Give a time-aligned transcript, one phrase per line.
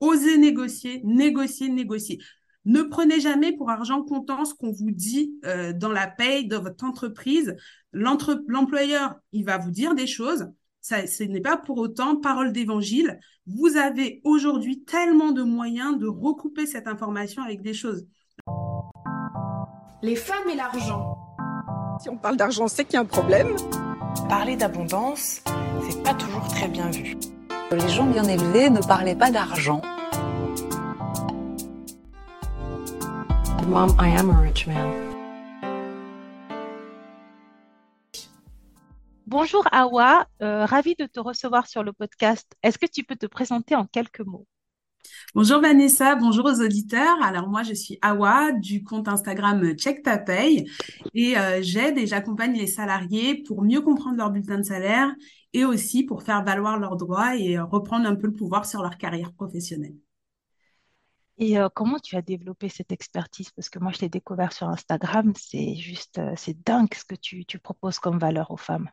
[0.00, 2.18] osez négocier, négocier, négocier.
[2.64, 6.56] Ne prenez jamais pour argent comptant ce qu'on vous dit euh, dans la paye de
[6.56, 7.54] votre entreprise.
[7.92, 10.48] L'employeur, il va vous dire des choses.
[10.80, 13.18] Ça, ce n'est pas pour autant parole d'évangile.
[13.46, 18.06] Vous avez aujourd'hui tellement de moyens de recouper cette information avec des choses.
[20.02, 21.16] Les femmes et l'argent.
[22.00, 23.54] Si on parle d'argent, c'est qu'il y a un problème.
[24.28, 25.42] Parler d'abondance,
[25.88, 27.16] c'est pas toujours très bien vu.
[27.72, 29.82] Les gens bien élevés ne parlaient pas d'argent.
[33.66, 34.92] Mom, I am a rich man.
[39.26, 42.46] Bonjour Awa, euh, ravie de te recevoir sur le podcast.
[42.62, 44.46] Est-ce que tu peux te présenter en quelques mots?
[45.34, 47.20] Bonjour Vanessa, bonjour aux auditeurs.
[47.22, 50.70] Alors moi je suis Awa du compte Instagram Check Ta Paye
[51.14, 55.12] et euh, j'aide et j'accompagne les salariés pour mieux comprendre leur bulletin de salaire
[55.52, 58.82] et aussi pour faire valoir leurs droits et euh, reprendre un peu le pouvoir sur
[58.82, 59.96] leur carrière professionnelle.
[61.38, 63.50] Et euh, comment tu as développé cette expertise?
[63.50, 67.14] Parce que moi, je l'ai découvert sur Instagram, c'est juste, euh, c'est dingue ce que
[67.14, 68.90] tu, tu proposes comme valeur aux femmes.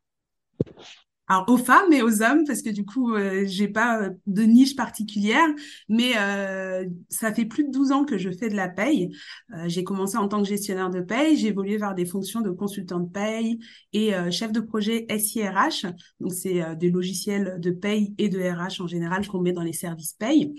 [1.30, 4.44] Alors aux femmes et aux hommes, parce que du coup, euh, j'ai pas euh, de
[4.44, 5.48] niche particulière,
[5.88, 9.10] mais euh, ça fait plus de 12 ans que je fais de la paye.
[9.54, 12.50] Euh, j'ai commencé en tant que gestionnaire de paye, j'ai évolué vers des fonctions de
[12.52, 13.60] consultant de paye
[13.94, 15.86] et euh, chef de projet SIRH.
[16.20, 19.64] Donc c'est euh, des logiciels de paye et de RH en général qu'on met dans
[19.64, 20.54] les services paye.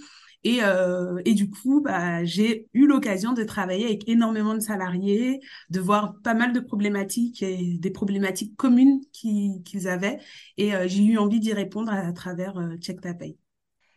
[0.44, 5.40] Et, euh, et du coup, bah, j'ai eu l'occasion de travailler avec énormément de salariés,
[5.70, 10.18] de voir pas mal de problématiques et des problématiques communes qu'ils avaient.
[10.58, 13.38] Et euh, j'ai eu envie d'y répondre à, travers euh, Check Ta Paye.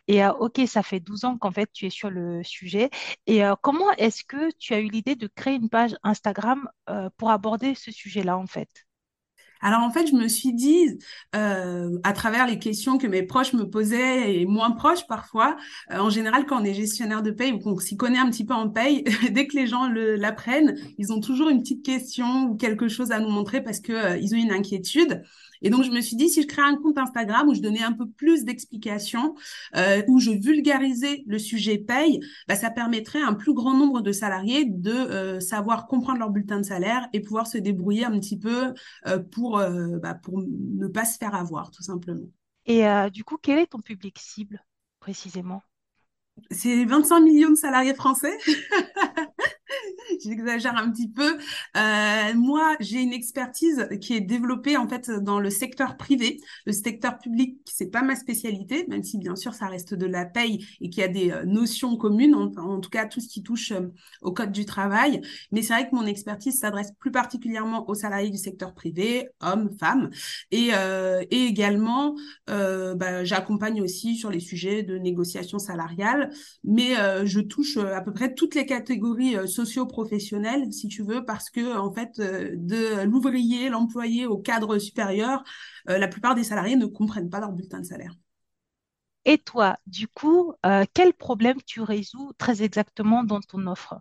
[0.06, 2.88] Et euh, ok, ça fait 12 ans qu'en fait tu es sur le sujet.
[3.26, 6.66] Et comment est-ce que tu as eu l'idée de créer une page Instagram
[7.18, 8.87] pour aborder ce sujet-là en fait?
[9.60, 10.98] Alors en fait, je me suis dit,
[11.34, 15.56] euh, à travers les questions que mes proches me posaient et moins proches parfois,
[15.92, 18.44] euh, en général quand on est gestionnaire de paye ou qu'on s'y connaît un petit
[18.44, 22.56] peu en paye, dès que les gens l'apprennent, ils ont toujours une petite question ou
[22.56, 25.22] quelque chose à nous montrer parce que euh, ils ont une inquiétude.
[25.62, 27.82] Et donc je me suis dit, si je crée un compte Instagram où je donnais
[27.82, 29.34] un peu plus d'explications,
[29.76, 34.00] euh, où je vulgarisais le sujet paye, bah, ça permettrait à un plus grand nombre
[34.00, 38.18] de salariés de euh, savoir comprendre leur bulletin de salaire et pouvoir se débrouiller un
[38.18, 38.74] petit peu
[39.06, 42.28] euh, pour, euh, bah, pour ne pas se faire avoir, tout simplement.
[42.66, 44.62] Et euh, du coup, quel est ton public cible
[45.00, 45.62] précisément?
[46.50, 48.36] C'est 25 millions de salariés français.
[50.28, 51.38] J'exagère un petit peu.
[51.76, 56.38] Euh, moi, j'ai une expertise qui est développée en fait dans le secteur privé.
[56.66, 60.26] Le secteur public, c'est pas ma spécialité, même si bien sûr ça reste de la
[60.26, 63.42] paye et qu'il y a des euh, notions communes, en, tout cas tout ce qui
[63.42, 63.88] touche euh,
[64.20, 65.22] au code du travail.
[65.50, 69.70] Mais c'est vrai que mon expertise s'adresse plus particulièrement aux salariés du secteur privé, hommes,
[69.78, 70.10] femmes,
[70.50, 70.70] et,
[71.30, 72.16] et également
[72.46, 76.30] bah, j'accompagne aussi sur les sujets de négociation salariale,
[76.64, 79.46] mais je touche à peu près toutes les catégories euh,
[80.18, 85.42] socio-professionnelles, si tu veux, parce que en fait, euh, de l'ouvrier, l'employé au cadre supérieur,
[85.88, 88.14] euh, la plupart des salariés ne comprennent pas leur bulletin de salaire.
[89.24, 94.00] Et toi, du coup, euh, quel problème tu résous très exactement dans ton offre?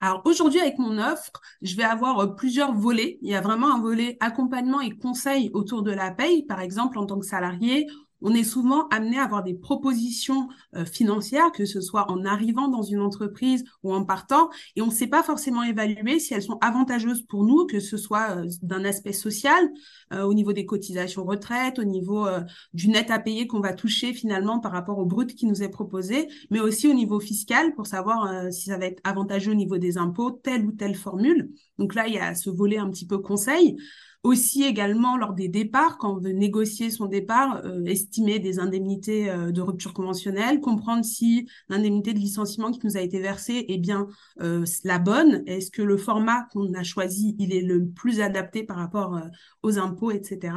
[0.00, 1.32] Alors aujourd'hui, avec mon offre,
[1.62, 3.18] je vais avoir plusieurs volets.
[3.22, 6.44] Il y a vraiment un volet accompagnement et conseil autour de la paye.
[6.44, 7.86] Par exemple, en tant que salarié,
[8.24, 12.68] on est souvent amené à avoir des propositions euh, financières, que ce soit en arrivant
[12.68, 16.42] dans une entreprise ou en partant, et on ne sait pas forcément évaluer si elles
[16.42, 19.70] sont avantageuses pour nous, que ce soit euh, d'un aspect social,
[20.12, 22.26] euh, au niveau des cotisations retraite, au niveau
[22.72, 25.68] du net à payer qu'on va toucher finalement par rapport au brut qui nous est
[25.68, 29.76] proposé, mais aussi au niveau fiscal pour savoir si ça va être avantageux au niveau
[29.76, 31.50] des impôts, telle ou telle formule.
[31.78, 33.76] Donc là, il y a ce volet un petit peu conseil.
[34.24, 39.28] Aussi également lors des départs, quand on veut négocier son départ, euh, estimer des indemnités
[39.28, 43.76] euh, de rupture conventionnelle, comprendre si l'indemnité de licenciement qui nous a été versée est
[43.76, 44.08] bien
[44.40, 48.62] euh, la bonne, est-ce que le format qu'on a choisi, il est le plus adapté
[48.62, 49.28] par rapport euh,
[49.62, 50.56] aux impôts, etc.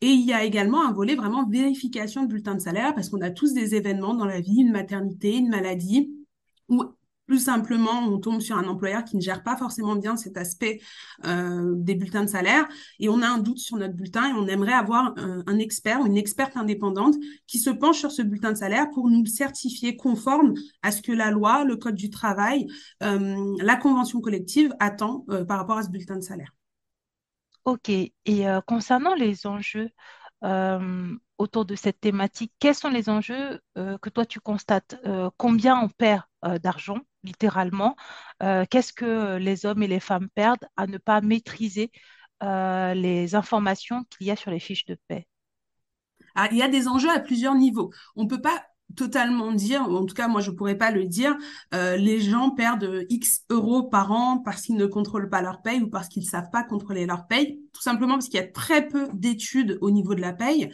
[0.00, 3.20] Et il y a également un volet vraiment vérification de bulletin de salaire, parce qu'on
[3.20, 6.10] a tous des événements dans la vie, une maternité, une maladie,
[6.70, 6.84] ou
[7.28, 10.80] plus simplement, on tombe sur un employeur qui ne gère pas forcément bien cet aspect
[11.26, 12.66] euh, des bulletins de salaire
[12.98, 16.00] et on a un doute sur notre bulletin et on aimerait avoir un, un expert
[16.00, 17.14] ou une experte indépendante
[17.46, 21.12] qui se penche sur ce bulletin de salaire pour nous certifier conforme à ce que
[21.12, 22.66] la loi, le code du travail,
[23.02, 26.54] euh, la convention collective attend euh, par rapport à ce bulletin de salaire.
[27.64, 27.90] Ok.
[27.90, 29.90] Et euh, concernant les enjeux
[30.44, 34.96] euh, autour de cette thématique, quels sont les enjeux euh, que toi tu constates?
[35.06, 37.96] Euh, combien on perd euh, d'argent, littéralement?
[38.40, 41.90] Qu'est-ce que les hommes et les femmes perdent à ne pas maîtriser
[42.40, 45.26] les informations qu'il y a sur les fiches de paie?
[46.34, 47.92] Ah, il y a des enjeux à plusieurs niveaux.
[48.16, 48.64] On peut pas
[48.96, 51.36] totalement dire, ou en tout cas moi je pourrais pas le dire,
[51.74, 55.82] euh, les gens perdent X euros par an parce qu'ils ne contrôlent pas leur paye
[55.82, 58.88] ou parce qu'ils savent pas contrôler leur paye, tout simplement parce qu'il y a très
[58.88, 60.70] peu d'études au niveau de la paye.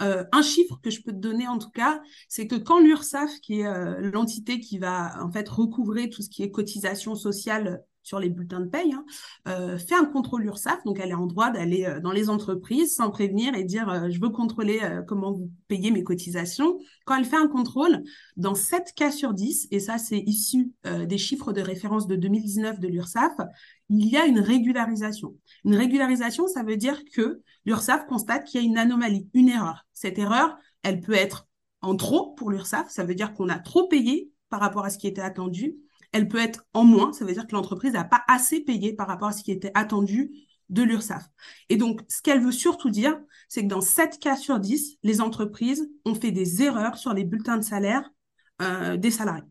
[0.00, 3.40] Euh, un chiffre que je peux te donner en tout cas, c'est que quand l'URSSAF,
[3.40, 7.82] qui est euh, l'entité qui va en fait recouvrer tout ce qui est cotisation sociale
[8.08, 9.04] sur les bulletins de paye, hein,
[9.46, 10.82] euh, fait un contrôle URSAF.
[10.84, 14.08] Donc, elle est en droit d'aller euh, dans les entreprises sans prévenir et dire euh,
[14.08, 16.78] je veux contrôler comment vous payez mes cotisations.
[17.04, 18.02] Quand elle fait un contrôle,
[18.36, 22.80] dans 7 cas sur 10, et ça c'est issu des chiffres de référence de 2019
[22.80, 23.32] de l'URSSAF,
[23.90, 25.34] il y a une régularisation.
[25.64, 29.86] Une régularisation, ça veut dire que l'URSSAF constate qu'il y a une anomalie, une erreur.
[29.92, 31.46] Cette erreur, elle peut être
[31.82, 34.98] en trop pour l'URSSAF, ça veut dire qu'on a trop payé par rapport à ce
[34.98, 35.76] qui était attendu,
[36.12, 39.06] elle peut être en moins, ça veut dire que l'entreprise n'a pas assez payé par
[39.06, 40.30] rapport à ce qui était attendu
[40.68, 41.24] de l'URSSAF.
[41.68, 43.18] Et donc, ce qu'elle veut surtout dire,
[43.48, 47.24] c'est que dans 7 cas sur 10, les entreprises ont fait des erreurs sur les
[47.24, 48.10] bulletins de salaire
[48.60, 49.44] euh, des salariés.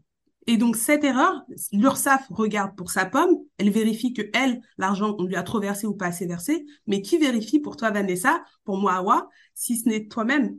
[0.50, 1.44] Et donc, cette erreur,
[1.74, 5.88] l'URSSAF regarde pour sa pomme, elle vérifie que elle, l'argent, on lui a trop versé
[5.88, 9.90] ou pas assez versé, mais qui vérifie pour toi, Vanessa, pour moi, Awa, si ce
[9.90, 10.56] n'est toi-même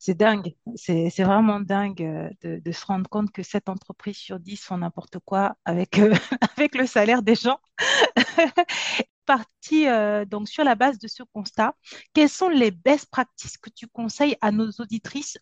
[0.00, 4.56] c'est dingue, c'est vraiment dingue euh, de, se rendre compte que cette entreprise sur 10
[4.56, 6.14] font n'importe quoi avec, euh,
[6.56, 7.58] avec le salaire des gens.
[9.26, 11.74] Parti euh, donc sur la base de ce constat,
[12.14, 15.36] quelles sont les best practices que tu conseilles à nos auditrices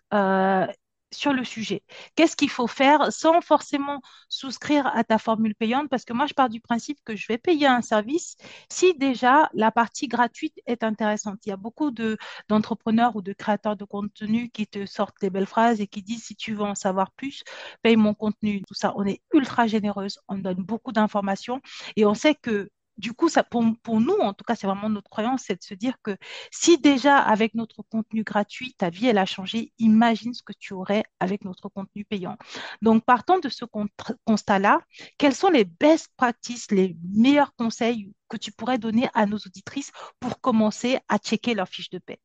[1.12, 1.82] sur le sujet.
[2.16, 5.88] Qu'est-ce qu'il faut faire sans forcément souscrire à ta formule payante?
[5.88, 8.37] Parce que moi, je pars du principe que je vais payer un service
[8.70, 11.38] si déjà la partie gratuite est intéressante.
[11.46, 12.16] Il y a beaucoup de,
[12.49, 16.25] d'entrepreneurs ou de créateurs de contenu qui te sortent des belles phrases et qui disent
[16.25, 17.43] si tu veux en savoir plus,
[17.82, 18.62] paye mon contenu.
[18.66, 21.61] Tout ça, on est ultra généreuse, on donne beaucoup d'informations
[21.96, 23.62] et on sait que du coup, ça, pour,
[24.00, 26.16] nous, en tout cas, c'est vraiment notre croyance, c'est de se dire que
[26.50, 30.74] si déjà avec notre contenu gratuit, ta vie, elle a changé, imagine ce que tu
[30.74, 32.36] aurais avec notre contenu payant.
[32.82, 33.64] Donc, partant de ce
[34.26, 34.80] constat-là,
[35.16, 39.92] quels sont les best practices, les meilleurs conseils que tu pourrais donner à nos auditrices
[40.20, 42.20] pour commencer à checker leur fiche de paie?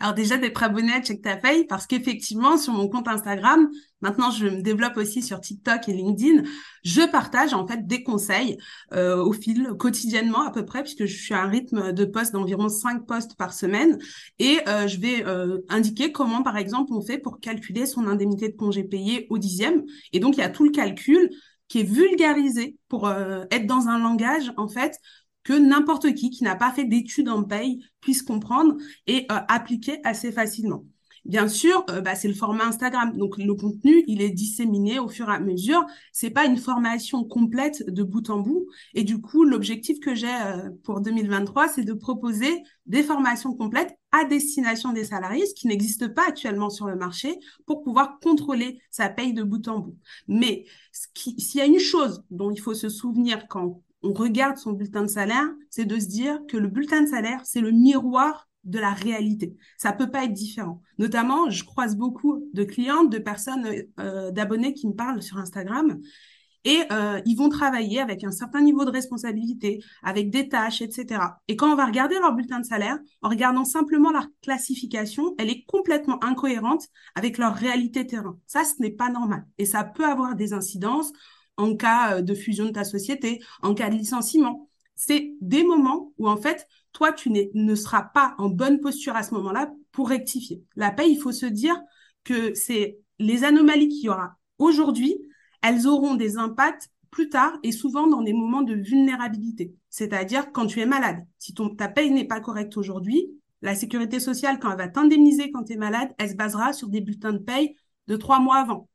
[0.00, 1.36] Alors déjà d'être abonné à Check Ta
[1.68, 3.68] parce qu'effectivement sur mon compte Instagram,
[4.00, 6.42] maintenant je me développe aussi sur TikTok et LinkedIn,
[6.82, 8.56] je partage en fait des conseils
[8.94, 12.32] euh, au fil quotidiennement à peu près puisque je suis à un rythme de poste
[12.32, 13.98] d'environ 5 postes par semaine.
[14.38, 18.48] Et euh, je vais euh, indiquer comment par exemple on fait pour calculer son indemnité
[18.48, 19.84] de congé payé au dixième.
[20.14, 21.28] Et donc il y a tout le calcul
[21.68, 24.98] qui est vulgarisé pour être dans un langage en fait
[25.44, 28.76] que n'importe qui qui n'a pas fait d'études en paye puisse comprendre
[29.06, 30.84] et euh, appliquer assez facilement.
[31.26, 33.16] Bien sûr, euh, bah, c'est le format Instagram.
[33.16, 35.84] Donc le contenu, il est disséminé au fur et à mesure.
[36.12, 38.66] C'est pas une formation complète de bout en bout.
[38.94, 43.94] Et du coup, l'objectif que j'ai euh, pour 2023, c'est de proposer des formations complètes
[44.12, 48.80] à destination des salariés, ce qui n'existe pas actuellement sur le marché, pour pouvoir contrôler
[48.90, 49.96] sa paye de bout en bout.
[50.26, 50.64] Mais
[51.14, 55.02] s'il y a une chose dont il faut se souvenir quand on regarde son bulletin
[55.02, 58.78] de salaire, c'est de se dire que le bulletin de salaire, c'est le miroir de
[58.78, 59.56] la réalité.
[59.78, 60.82] Ça peut pas être différent.
[60.98, 63.66] Notamment, je croise beaucoup de clientes, de personnes,
[63.98, 66.00] euh, d'abonnés qui me parlent sur Instagram
[66.64, 71.22] et euh, ils vont travailler avec un certain niveau de responsabilité, avec des tâches, etc.
[71.48, 75.48] Et quand on va regarder leur bulletin de salaire, en regardant simplement leur classification, elle
[75.48, 78.38] est complètement incohérente avec leur réalité terrain.
[78.46, 79.46] Ça, ce n'est pas normal.
[79.58, 81.12] Et ça peut avoir des incidences
[81.60, 84.68] en cas euh, de fusion de ta société, en cas de licenciement.
[84.96, 89.22] C'est des moments où, en fait, toi, tu ne seras pas en bonne posture à
[89.22, 90.62] ce moment-là pour rectifier.
[90.76, 91.80] La paix, il faut se dire
[92.24, 95.16] que c'est les anomalies qu'il y aura aujourd'hui,
[95.62, 99.74] elles auront des impacts plus tard et souvent dans des moments de vulnérabilité.
[99.88, 101.26] C'est-à-dire quand tu es malade.
[101.38, 103.26] Si ta paye n'est pas correcte aujourd'hui,
[103.62, 106.88] la sécurité sociale, quand elle va t'indemniser quand tu es malade, elle se basera sur
[106.88, 107.74] des bulletins de paye
[108.06, 108.88] de trois mois avant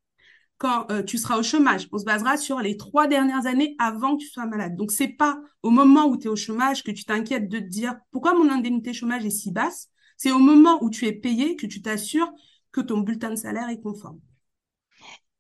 [0.57, 1.87] quand euh, tu seras au chômage.
[1.91, 4.75] On se basera sur les trois dernières années avant que tu sois malade.
[4.75, 7.63] Donc, c'est pas au moment où tu es au chômage que tu t'inquiètes de te
[7.63, 9.89] dire pourquoi mon indemnité chômage est si basse?
[10.17, 12.31] C'est au moment où tu es payé que tu t'assures
[12.71, 14.19] que ton bulletin de salaire est conforme.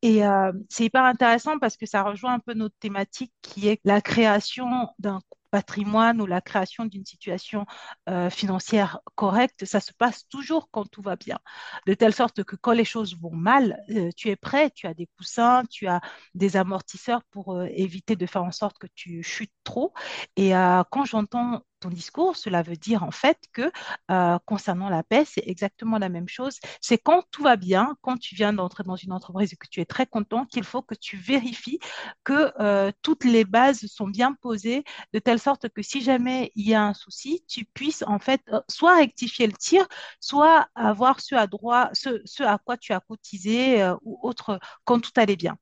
[0.01, 3.79] Et euh, c'est hyper intéressant parce que ça rejoint un peu notre thématique qui est
[3.85, 4.67] la création
[4.99, 5.19] d'un
[5.55, 7.65] patrimoine ou la création d'une situation
[8.09, 11.39] euh, financière correcte, ça se passe toujours quand tout va bien.
[11.87, 14.93] De telle sorte que quand les choses vont mal, euh, tu es prêt, tu as
[14.93, 16.01] des coussins, tu as
[16.33, 19.93] des amortisseurs pour euh, éviter de faire en sorte que tu chutes trop.
[20.35, 20.51] Et
[20.91, 23.71] quand j'entends ton discours, cela veut dire en fait que
[24.11, 26.59] euh, concernant la paix, c'est exactement la même chose.
[26.81, 29.81] C'est quand tout va bien, quand tu viens d'entrer dans une entreprise et que tu
[29.81, 31.79] es très content, qu'il faut que tu vérifies
[32.23, 36.67] que euh, toutes les bases sont bien posées de telle sorte que si jamais il
[36.67, 39.87] y a un souci, tu puisses en fait euh, soit rectifier le tir,
[40.19, 41.47] soit avoir ce à
[41.93, 45.57] ce à quoi tu as cotisé ou autre quand tout allait bien.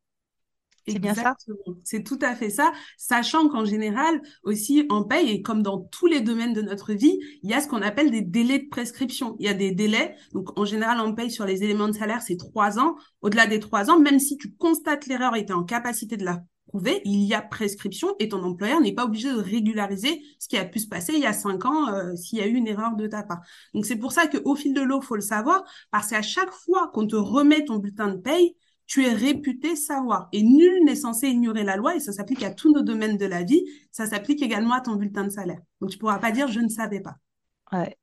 [0.88, 1.36] C'est bien ça?
[1.84, 6.08] C'est tout à fait ça, sachant qu'en général, aussi en paye, et comme dans tous
[6.08, 9.36] les domaines de notre vie, il y a ce qu'on appelle des délais de prescription.
[9.40, 12.22] Il y a des délais, donc en général, en paye sur les éléments de salaire,
[12.22, 12.96] c'est trois ans.
[13.22, 16.26] Au-delà des trois ans, même si tu constates l'erreur et tu es en capacité de
[16.26, 20.48] la prouver, il y a prescription et ton employeur n'est pas obligé de régulariser ce
[20.48, 22.54] qui a pu se passer il y a cinq ans euh, s'il y a eu
[22.56, 23.42] une erreur de ta part.
[23.74, 26.90] Donc c'est pour ça qu'au fil de l'eau, faut le savoir, parce qu'à chaque fois
[26.94, 28.56] qu'on te remet ton bulletin de paye,
[28.88, 30.30] tu es réputé savoir.
[30.32, 33.26] Et nul n'est censé ignorer la loi, et ça s'applique à tous nos domaines de
[33.26, 33.66] la vie.
[33.92, 35.62] Ça s'applique également à ton bulletin de salaire.
[35.82, 37.18] Donc, tu pourras pas dire je ne savais pas.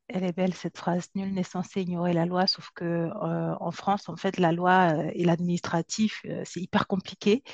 [0.08, 1.08] Elle est belle cette phrase.
[1.14, 4.94] Nul n'est censé ignorer la loi, sauf que euh, en France, en fait, la loi
[4.96, 7.44] euh, et l'administratif, euh, c'est hyper compliqué.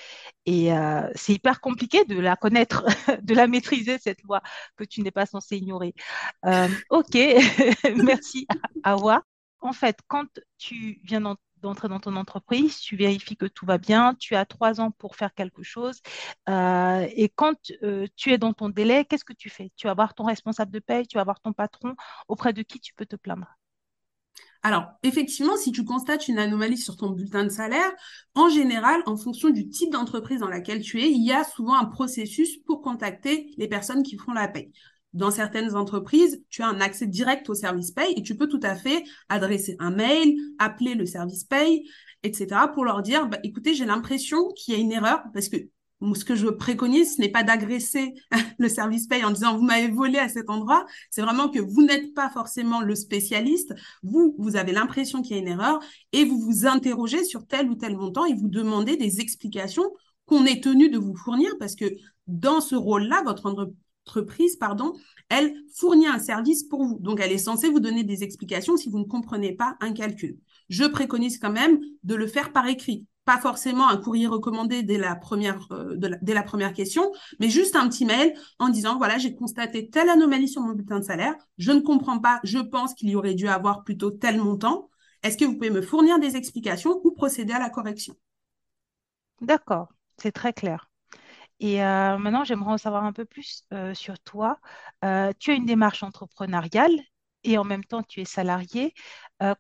[0.47, 0.71] Et
[1.15, 2.85] c'est hyper compliqué de la connaître,
[3.23, 4.41] de la maîtriser, cette loi
[4.77, 5.95] que tu n'es pas censé ignorer.
[6.91, 7.15] ok,
[7.97, 8.47] merci
[8.85, 9.23] voir.
[9.61, 10.27] En fait, quand
[10.59, 14.81] tu viens d'entrer dans ton entreprise, tu vérifies que tout va bien, tu as trois
[14.81, 16.01] ans pour faire quelque chose.
[16.49, 19.71] Euh, et quand euh, tu es dans ton délai, qu'est-ce que tu fais?
[19.77, 21.95] Tu vas voir ton responsable de paye, tu vas voir ton patron,
[22.29, 23.57] auprès de qui tu peux te plaindre?
[24.63, 27.93] Alors, effectivement, si tu constates une anomalie sur ton bulletin de salaire,
[28.35, 31.79] en général, en fonction du type d'entreprise dans laquelle tu es, il y a souvent
[31.79, 34.73] un processus pour contacter les personnes qui font la paye
[35.17, 38.61] dans certaines entreprises, tu as un accès direct au service paye et tu peux tout
[38.63, 41.89] à fait adresser un mail, appeler le service paye,
[42.23, 42.69] etc.
[42.75, 45.57] pour leur dire, bah, écoutez, j'ai l'impression qu'il y a une erreur parce que
[46.15, 48.13] ce que je préconise, ce n'est pas d'agresser
[48.59, 50.85] le service paye en disant vous m'avez volé à cet endroit.
[51.11, 53.75] C'est vraiment que vous n'êtes pas forcément le spécialiste.
[54.03, 55.81] Vous, vous avez l'impression qu'il y a une erreur
[56.13, 59.91] et vous vous interrogez sur tel ou tel montant et vous demandez des explications
[60.27, 61.87] qu'on est tenu de vous fournir parce que
[62.27, 63.47] dans ce rôle-là, votre
[64.07, 64.95] entreprise, pardon,
[65.29, 66.99] elle fournit un service pour vous.
[67.01, 70.39] Donc, elle est censée vous donner des explications si vous ne comprenez pas un calcul.
[70.69, 73.07] Je préconise quand même de le faire par écrit.
[73.25, 77.11] Pas forcément un courrier recommandé dès la première, euh, dès la première question,
[77.41, 81.01] mais juste un petit mail en disant, voilà, j'ai constaté telle anomalie sur mon bulletin
[81.01, 81.35] de salaire.
[81.59, 82.39] Je ne comprends pas.
[82.45, 84.91] Je pense qu'il y aurait dû avoir plutôt tel montant.
[85.25, 88.15] Est-ce que vous pouvez me fournir des explications ou procéder à la correction?
[89.41, 90.89] D'accord, c'est très clair.
[91.61, 94.59] Et euh, maintenant, j'aimerais en savoir un peu plus euh, sur toi.
[95.05, 96.93] Euh, tu as une démarche entrepreneuriale
[97.45, 98.93] et en même temps, tu es salarié.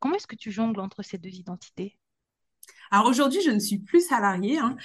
[0.00, 1.96] comment est-ce que tu jongles entre ces deux identités?
[2.90, 4.58] Alors aujourd'hui, je ne suis plus salariée.
[4.58, 4.76] Hein.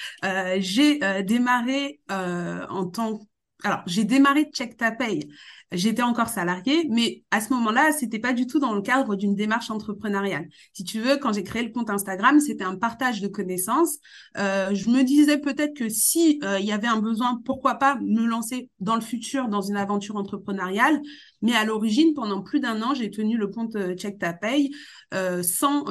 [0.60, 3.22] j'ai démarré en tant
[3.64, 5.30] alors j'ai démarré Check ta paye.
[5.72, 9.36] J'étais encore salariée, mais à ce moment-là, c'était pas du tout dans le cadre d'une
[9.36, 10.50] démarche entrepreneuriale.
[10.74, 14.00] Si tu veux, quand j'ai créé le compte Instagram, c'était un partage de connaissances.
[14.38, 17.96] Euh, je me disais peut-être que si euh, il y avait un besoin, pourquoi pas
[18.02, 21.02] me lancer dans le futur dans une aventure entrepreneuriale.
[21.42, 24.72] Mais à l'origine, pendant plus d'un an, j'ai tenu le compte euh, Check ta paye
[25.44, 25.86] sans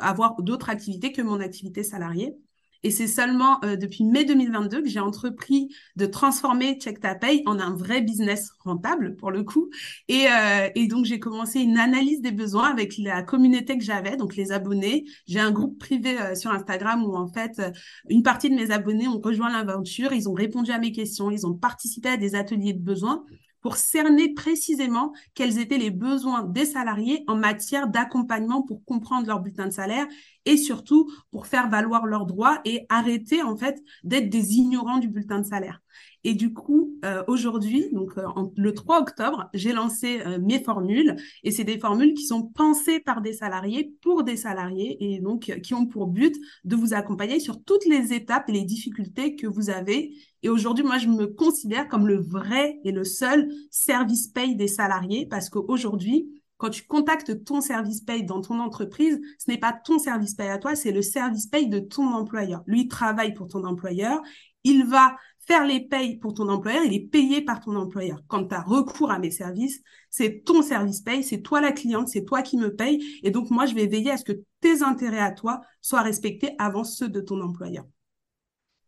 [0.00, 2.34] avoir d'autres activités que mon activité salariée.
[2.82, 7.42] Et c'est seulement euh, depuis mai 2022 que j'ai entrepris de transformer Check Ta Pay
[7.46, 9.70] en un vrai business rentable pour le coup.
[10.06, 14.16] Et, euh, et donc j'ai commencé une analyse des besoins avec la communauté que j'avais,
[14.16, 15.04] donc les abonnés.
[15.26, 17.60] J'ai un groupe privé euh, sur Instagram où en fait
[18.08, 21.46] une partie de mes abonnés ont rejoint l'aventure, ils ont répondu à mes questions, ils
[21.46, 23.24] ont participé à des ateliers de besoins
[23.60, 29.40] pour cerner précisément quels étaient les besoins des salariés en matière d'accompagnement pour comprendre leur
[29.40, 30.06] bulletin de salaire
[30.44, 35.08] et surtout pour faire valoir leurs droits et arrêter en fait d'être des ignorants du
[35.08, 35.80] bulletin de salaire.
[36.28, 41.16] Et du coup, euh, aujourd'hui, donc euh, le 3 octobre, j'ai lancé euh, mes formules
[41.42, 45.50] et c'est des formules qui sont pensées par des salariés pour des salariés et donc
[45.62, 49.46] qui ont pour but de vous accompagner sur toutes les étapes et les difficultés que
[49.46, 50.12] vous avez.
[50.42, 54.68] Et aujourd'hui, moi, je me considère comme le vrai et le seul service paye des
[54.68, 59.72] salariés parce qu'aujourd'hui, quand tu contactes ton service paye dans ton entreprise, ce n'est pas
[59.72, 62.64] ton service paye à toi, c'est le service paye de ton employeur.
[62.66, 64.20] Lui travaille pour ton employeur,
[64.64, 65.16] il va
[65.48, 68.22] faire les payes pour ton employeur, il est payé par ton employeur.
[68.28, 72.08] Quand tu as recours à mes services, c'est ton service paye, c'est toi la cliente,
[72.08, 73.02] c'est toi qui me paye.
[73.22, 76.54] Et donc, moi, je vais veiller à ce que tes intérêts à toi soient respectés
[76.58, 77.86] avant ceux de ton employeur.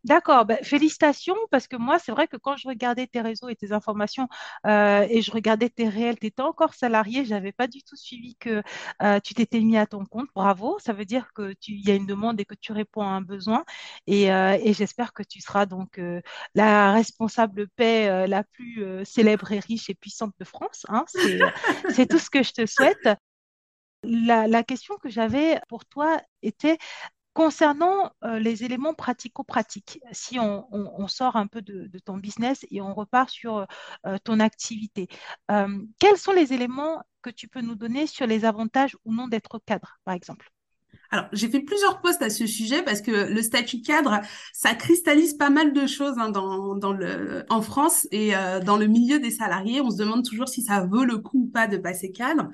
[0.03, 3.55] D'accord, ben, félicitations parce que moi, c'est vrai que quand je regardais tes réseaux et
[3.55, 4.27] tes informations
[4.65, 8.35] euh, et je regardais tes réels, tu étais encore salarié, j'avais pas du tout suivi
[8.35, 8.63] que
[9.03, 10.27] euh, tu t'étais mis à ton compte.
[10.33, 13.03] Bravo, ça veut dire que tu, il y a une demande et que tu réponds
[13.03, 13.63] à un besoin
[14.07, 16.01] et, euh, j'espère que tu seras donc
[16.55, 20.85] la responsable paix la plus célèbre et riche et puissante de France.
[20.89, 21.05] Hein.
[21.89, 23.09] C'est, tout ce que je te souhaite.
[24.03, 26.77] La question que j'avais pour toi était
[27.33, 32.93] Concernant euh, les éléments pratico-pratiques, si on, sort un peu de, ton business et on
[32.93, 33.65] repart sur
[34.05, 35.07] euh, ton activité,
[35.49, 39.27] euh, quels sont les éléments que tu peux nous donner sur les avantages ou non
[39.29, 40.51] d'être cadre, par exemple?
[41.13, 44.21] Alors, j'ai fait plusieurs posts à ce sujet parce que le statut cadre,
[44.53, 48.77] ça cristallise pas mal de choses hein, dans, dans le, en France et euh, dans
[48.77, 49.81] le milieu des salariés.
[49.81, 52.49] On se demande toujours si ça vaut le coup ou pas de passer cadre.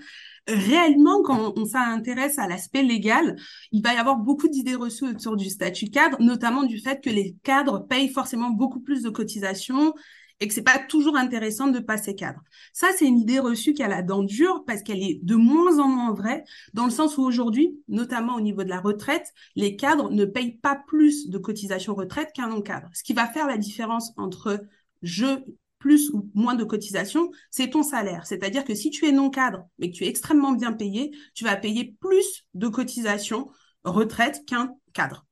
[0.48, 3.36] Réellement, quand on s'intéresse à l'aspect légal,
[3.72, 7.12] il va y avoir beaucoup d'idées reçues autour du statut cadre, notamment du fait que
[7.12, 9.94] les cadres payent forcément beaucoup plus de cotisations
[10.40, 12.42] et que c'est pas toujours intéressant de passer cadre.
[12.74, 15.80] Ça, c'est une idée reçue qui a la dent dure parce qu'elle est de moins
[15.80, 19.76] en moins vraie dans le sens où aujourd'hui, notamment au niveau de la retraite, les
[19.76, 22.90] cadres ne payent pas plus de cotisations retraite qu'un non-cadre.
[22.94, 24.66] Ce qui va faire la différence entre
[25.02, 25.44] je
[25.80, 28.26] plus ou moins de cotisations, c'est ton salaire.
[28.26, 31.56] C'est-à-dire que si tu es non-cadre, mais que tu es extrêmement bien payé, tu vas
[31.56, 33.50] payer plus de cotisations
[33.84, 35.27] retraite qu'un cadre.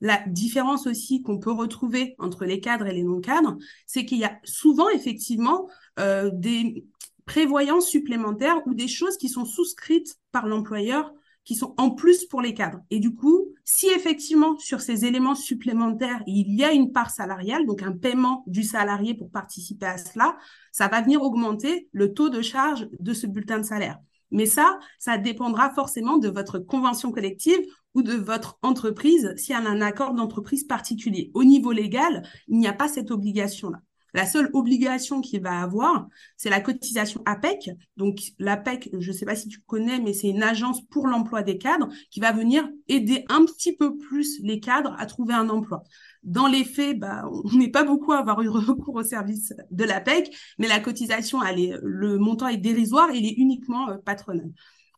[0.00, 4.24] La différence aussi qu'on peut retrouver entre les cadres et les non-cadres, c'est qu'il y
[4.24, 6.84] a souvent effectivement euh, des
[7.24, 11.12] prévoyances supplémentaires ou des choses qui sont souscrites par l'employeur
[11.46, 12.80] qui sont en plus pour les cadres.
[12.90, 17.66] Et du coup, si effectivement sur ces éléments supplémentaires, il y a une part salariale,
[17.66, 20.36] donc un paiement du salarié pour participer à cela,
[20.72, 24.00] ça va venir augmenter le taux de charge de ce bulletin de salaire.
[24.30, 27.60] Mais ça, ça dépendra forcément de votre convention collective
[27.94, 31.30] ou de votre entreprise s'il y a un accord d'entreprise particulier.
[31.34, 33.80] Au niveau légal, il n'y a pas cette obligation-là.
[34.16, 37.70] La seule obligation qu'il va avoir, c'est la cotisation APEC.
[37.98, 41.42] Donc, l'APEC, je ne sais pas si tu connais, mais c'est une agence pour l'emploi
[41.42, 45.50] des cadres qui va venir aider un petit peu plus les cadres à trouver un
[45.50, 45.82] emploi.
[46.26, 49.84] Dans les faits, bah, on n'est pas beaucoup à avoir eu recours au service de
[49.84, 51.40] l'APEC, mais la cotisation,
[51.82, 54.50] le montant est dérisoire, il est uniquement euh, patronal.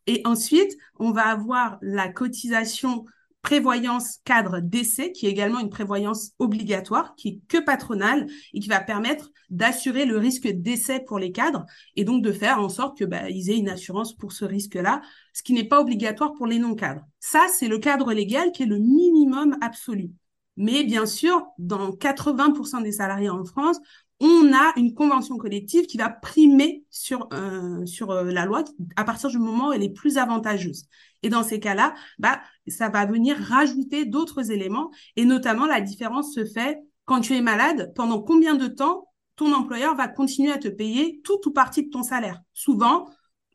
[0.06, 3.04] Et ensuite, on va avoir la cotisation
[3.42, 8.68] prévoyance cadre d'essai, qui est également une prévoyance obligatoire, qui est que patronale et qui
[8.68, 12.99] va permettre d'assurer le risque d'essai pour les cadres et donc de faire en sorte
[12.99, 16.47] que bah, ils aient une assurance pour ce risque-là, ce qui n'est pas obligatoire pour
[16.47, 17.06] les non-cadres.
[17.20, 20.11] Ça, c'est le cadre légal qui est le minimum absolu.
[20.59, 23.79] Mais bien sûr, dans 80% des salariés en France,
[24.21, 28.64] on a une convention collective qui va primer sur, euh, sur euh, la loi
[28.97, 30.87] à partir du moment où elle est plus avantageuse.
[31.23, 36.35] Et dans ces cas-là, bah, ça va venir rajouter d'autres éléments et notamment la différence
[36.35, 40.59] se fait quand tu es malade, pendant combien de temps ton employeur va continuer à
[40.59, 42.42] te payer tout ou partie de ton salaire?
[42.53, 43.09] Souvent,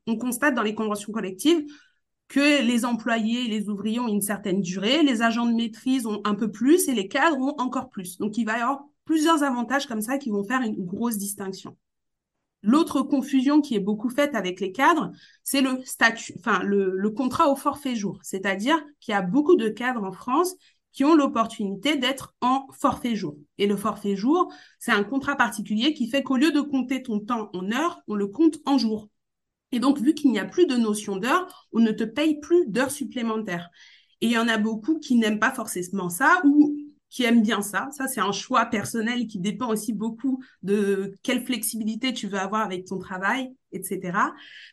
[0.08, 1.66] on constate dans les conventions collectives
[2.34, 6.20] que les employés et les ouvriers ont une certaine durée, les agents de maîtrise ont
[6.26, 8.18] un peu plus et les cadres ont encore plus.
[8.18, 11.78] Donc, il va y avoir plusieurs avantages comme ça qui vont faire une grosse distinction.
[12.64, 15.12] L'autre confusion qui est beaucoup faite avec les cadres,
[15.44, 18.18] c'est le statut, enfin le, le, contrat au forfait jour.
[18.24, 20.56] C'est-à-dire qu'il y a beaucoup de cadres en France
[20.92, 23.38] qui ont l'opportunité d'être en forfait jour.
[23.60, 27.20] Et le forfait jour, c'est un contrat particulier qui fait qu'au lieu de compter ton
[27.20, 29.10] temps en heures, on le compte en jours.
[29.74, 32.68] Et donc, vu qu'il n'y a plus de notion d'heure, on ne te paye plus
[32.68, 33.70] d'heures supplémentaires.
[34.22, 36.78] Et il y en a beaucoup qui n'aiment pas forcément ça ou
[37.10, 37.90] qui aiment bien ça.
[37.92, 42.62] Ça, c'est un choix personnel qui dépend aussi beaucoup de quelle flexibilité tu veux avoir
[42.62, 44.18] avec ton travail, etc.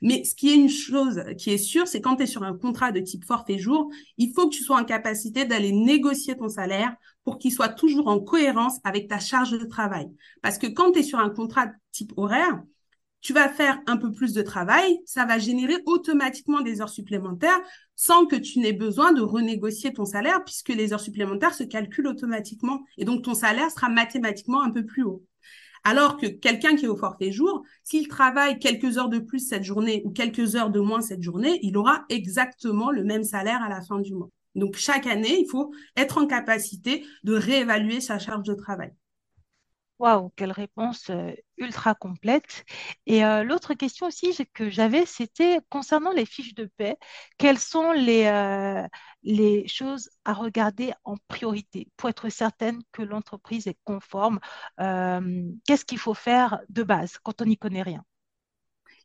[0.03, 2.57] Mais ce qui est une chose qui est sûre, c'est quand tu es sur un
[2.57, 6.49] contrat de type forfait jour, il faut que tu sois en capacité d'aller négocier ton
[6.49, 10.09] salaire pour qu'il soit toujours en cohérence avec ta charge de travail.
[10.43, 12.63] Parce que quand tu es sur un contrat de type horaire,
[13.21, 17.61] tu vas faire un peu plus de travail, ça va générer automatiquement des heures supplémentaires
[17.97, 22.07] sans que tu n'aies besoin de renégocier ton salaire puisque les heures supplémentaires se calculent
[22.07, 25.23] automatiquement et donc ton salaire sera mathématiquement un peu plus haut.
[25.85, 29.65] Alors que quelqu'un qui est au forfait jour, s'il travaille quelques heures de plus cette
[29.65, 33.69] journée ou quelques heures de moins cette journée, il aura exactement le même salaire à
[33.69, 34.29] la fin du mois.
[34.55, 38.93] Donc chaque année, il faut être en capacité de réévaluer sa charge de travail.
[40.01, 42.65] Waouh, quelle réponse euh, ultra complète.
[43.05, 46.97] Et euh, l'autre question aussi que j'avais, c'était concernant les fiches de paie,
[47.37, 48.83] quelles sont les, euh,
[49.25, 54.41] les choses à regarder en priorité pour être certaine que l'entreprise est conforme?
[54.79, 58.03] Qu'est-ce qu'il faut faire de base quand on n'y connaît rien?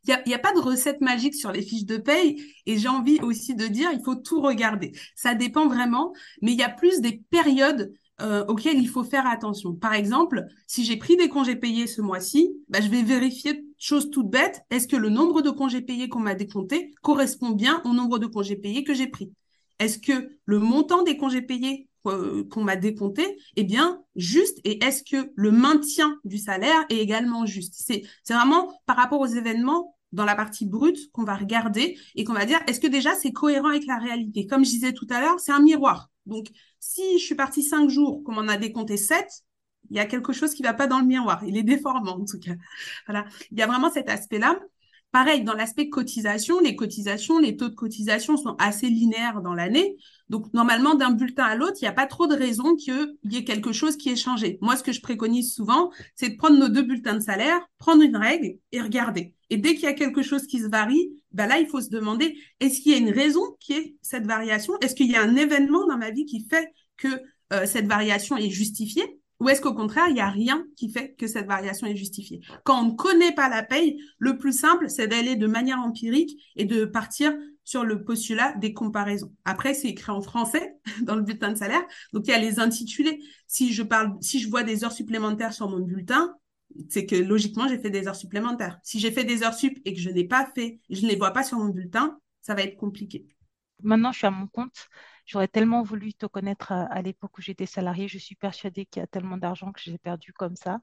[0.04, 2.88] Il n'y a, a, pas de recette magique sur les fiches de paye et j'ai
[2.88, 4.92] envie aussi de dire il faut tout regarder.
[5.14, 9.74] Ça dépend vraiment, mais il y a plus des périodes euh, il faut faire attention.
[9.74, 14.10] Par exemple, si j'ai pris des congés payés ce mois-ci, bah, je vais vérifier, chose
[14.10, 17.92] toute bête, est-ce que le nombre de congés payés qu'on m'a décompté correspond bien au
[17.92, 19.32] nombre de congés payés que j'ai pris?
[19.78, 24.82] Est-ce que le montant des congés payés euh, qu'on m'a décompté est bien juste et
[24.82, 27.74] est-ce que le maintien du salaire est également juste?
[27.76, 32.32] C'est vraiment par rapport aux événements dans la partie brute qu'on va regarder et qu'on
[32.32, 34.46] va dire est-ce que déjà c'est cohérent avec la réalité?
[34.46, 36.08] Comme je disais tout à l'heure, c'est un miroir.
[36.26, 36.48] Donc,
[36.80, 39.44] si je suis partie cinq jours, qu'on m'en a décompté sept,
[39.90, 41.42] il y a quelque chose qui va pas dans le miroir.
[41.46, 42.54] Il est déformant, en tout cas.
[43.06, 43.24] Voilà.
[43.50, 44.58] Il y a vraiment cet aspect-là.
[45.12, 49.96] Pareil, dans l'aspect cotisation, les cotisations, les taux de cotisation sont assez linéaires dans l'année.
[50.28, 53.36] Donc, normalement, d'un bulletin à l'autre, il n'y a pas trop de raison qu'il y
[53.36, 54.58] ait quelque chose qui ait changé.
[54.60, 58.02] Moi, ce que je préconise souvent, c'est de prendre nos deux bulletins de salaire, prendre
[58.02, 59.32] une règle et regarder.
[59.48, 61.90] Et dès qu'il y a quelque chose qui se varie, ben là, il faut se
[61.90, 64.72] demander, est-ce qu'il y a une raison qui est cette variation?
[64.80, 67.08] Est-ce qu'il y a un événement dans ma vie qui fait que
[67.52, 69.20] euh, cette variation est justifiée?
[69.40, 72.40] Ou est-ce qu'au contraire, il n'y a rien qui fait que cette variation est justifiée?
[72.64, 76.40] Quand on ne connaît pas la paye, le plus simple, c'est d'aller de manière empirique
[76.56, 79.30] et de partir sur le postulat des comparaisons.
[79.44, 82.60] Après, c'est écrit en français dans le bulletin de salaire, donc il y a les
[82.60, 83.20] intitulés.
[83.46, 86.34] Si je parle, si je vois des heures supplémentaires sur mon bulletin,
[86.88, 88.78] c'est que logiquement, j'ai fait des heures supplémentaires.
[88.82, 91.16] Si j'ai fait des heures sup et que je n'ai pas fait, je ne les
[91.16, 93.26] vois pas sur mon bulletin, ça va être compliqué.
[93.82, 94.88] Maintenant, je suis à mon compte.
[95.26, 98.06] J'aurais tellement voulu te connaître à, l'époque où j'étais salariée.
[98.06, 100.78] Je suis persuadée qu'il y a tellement d'argent que j'ai perdu comme ça.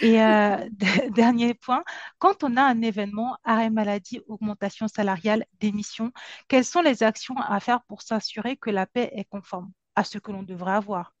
[0.00, 0.56] Et euh,
[1.14, 1.84] dernier point,
[2.18, 6.10] quand on a un événement, arrêt maladie, augmentation salariale, démission,
[6.48, 10.18] quelles sont les actions à faire pour s'assurer que la paix est conforme à ce
[10.18, 11.15] que l'on devrait avoir?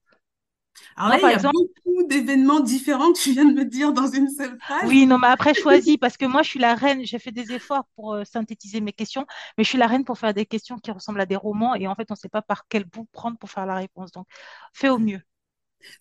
[0.96, 4.06] Alors là, il y a beaucoup d'événements différents que tu viens de me dire dans
[4.06, 4.84] une seule phrase.
[4.86, 7.04] Oui, non, mais après, choisis, parce que moi, je suis la reine.
[7.04, 9.26] J'ai fait des efforts pour euh, synthétiser mes questions,
[9.58, 11.86] mais je suis la reine pour faire des questions qui ressemblent à des romans, et
[11.86, 14.12] en fait, on ne sait pas par quel bout prendre pour faire la réponse.
[14.12, 14.26] Donc,
[14.72, 15.20] fais au mieux.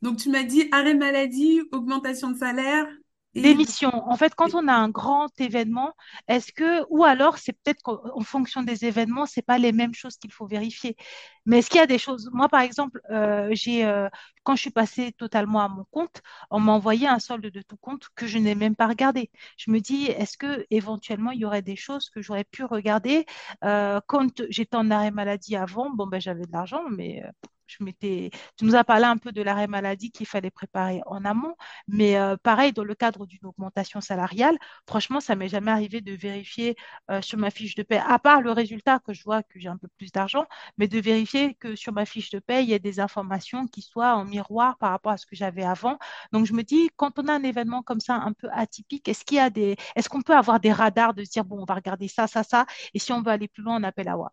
[0.02, 2.88] Donc, tu m'as dit arrêt maladie, augmentation de salaire,
[3.36, 3.90] L'émission.
[4.10, 5.94] En fait, quand on a un grand événement,
[6.30, 10.16] est-ce que, ou alors c'est peut-être qu'en fonction des événements, c'est pas les mêmes choses
[10.16, 10.96] qu'il faut vérifier.
[11.46, 12.30] Mais est-ce qu'il y a des choses?
[12.32, 14.08] Moi, par exemple, euh, j'ai euh,
[14.44, 17.76] quand je suis passée totalement à mon compte, on m'a envoyé un solde de tout
[17.78, 19.30] compte que je n'ai même pas regardé.
[19.58, 23.26] Je me dis, est-ce que éventuellement il y aurait des choses que j'aurais pu regarder?
[23.66, 27.22] Euh, quand j'étais en arrêt maladie avant Bon, ben j'avais de l'argent, mais
[27.68, 31.56] tu nous as parlé un peu de l'arrêt maladie qu'il fallait préparer en amont,
[31.88, 36.14] mais euh, pareil, dans le cadre d'une augmentation salariale, franchement, ça m'est jamais arrivé de
[36.14, 36.76] vérifier
[37.12, 39.70] euh, sur ma fiche de paie, à part le résultat que je vois que j'ai
[39.70, 40.46] un peu plus d'argent,
[40.78, 43.82] mais de vérifier que sur ma fiche de paie, il y a des informations qui
[43.82, 45.98] soient en miroir par rapport à ce que j'avais avant.
[46.32, 49.26] Donc, je me dis, quand on a un événement comme ça un peu atypique, est-ce
[49.26, 51.76] qu'il y a des, est-ce qu'on peut avoir des radars de dire, bon, on va
[51.76, 54.32] regarder ça, ça, ça, et si on veut aller plus loin, on appelle à WA.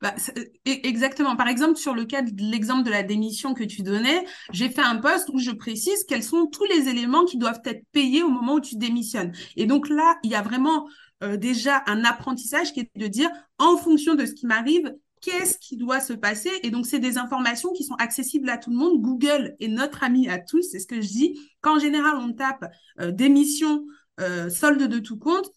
[0.00, 1.36] Bah, e, exactement.
[1.36, 4.82] Par exemple, sur le cas de l'exemple de la démission que tu donnais, j'ai fait
[4.82, 8.28] un poste où je précise quels sont tous les éléments qui doivent être payés au
[8.28, 9.32] moment où tu démissionnes.
[9.56, 10.88] Et donc là, il y a vraiment
[11.22, 15.58] euh, déjà un apprentissage qui est de dire, en fonction de ce qui m'arrive, qu'est-ce
[15.58, 16.50] qui doit se passer?
[16.62, 19.00] Et donc, c'est des informations qui sont accessibles à tout le monde.
[19.00, 21.40] Google est notre ami à tous, c'est ce que je dis.
[21.62, 23.86] Quand en général, on tape euh, démission,
[24.20, 25.50] euh, solde de tout compte,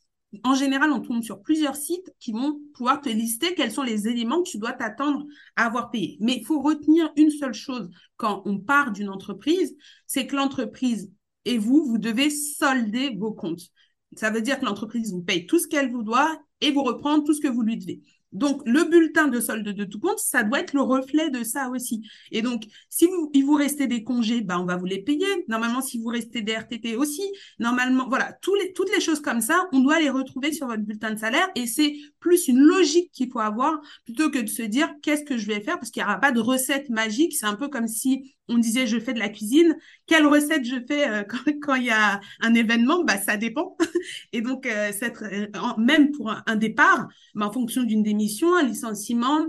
[0.44, 4.08] en général, on tombe sur plusieurs sites qui vont pouvoir te lister quels sont les
[4.08, 6.18] éléments que tu dois t'attendre à avoir payé.
[6.20, 11.12] Mais il faut retenir une seule chose quand on part d'une entreprise, c'est que l'entreprise
[11.46, 13.70] et vous, vous devez solder vos comptes.
[14.16, 17.22] Ça veut dire que l'entreprise vous paye tout ce qu'elle vous doit et vous reprend
[17.22, 18.02] tout ce que vous lui devez.
[18.34, 21.70] Donc, le bulletin de solde de tout compte, ça doit être le reflet de ça
[21.70, 22.08] aussi.
[22.32, 25.28] Et donc, si vous, il vous restez des congés, bah, on va vous les payer.
[25.48, 27.24] Normalement, si vous restez des RTT aussi,
[27.60, 31.12] normalement, voilà, les, toutes les choses comme ça, on doit les retrouver sur votre bulletin
[31.12, 31.50] de salaire.
[31.56, 35.38] Et c'est plus une logique qu'il faut avoir plutôt que de se dire qu'est-ce que
[35.38, 35.80] je vais faire?
[35.80, 37.36] Parce qu'il n'y aura pas de recette magique.
[37.36, 40.78] C'est un peu comme si on disait je fais de la cuisine, quelle recette je
[40.88, 41.24] fais euh,
[41.62, 43.78] quand, il y a un événement, bah ça dépend.
[44.34, 49.48] Et donc euh, euh même pour un, départ, bah, en fonction d'une démission, un licenciement,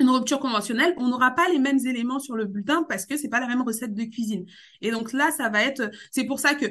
[0.00, 3.28] une rupture conventionnelle, on n'aura pas les mêmes éléments sur le bulletin parce que c'est
[3.28, 4.44] pas la même recette de cuisine.
[4.80, 6.66] Et donc là, ça va être, c'est pour ça que